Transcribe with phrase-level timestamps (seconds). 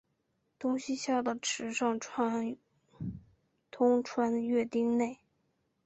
[0.57, 1.99] 东西向的池上
[3.69, 5.19] 通穿越町内。